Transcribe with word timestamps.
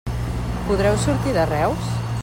Podreu 0.69 0.97
sortir 1.03 1.35
de 1.37 1.45
Reus? 1.55 1.95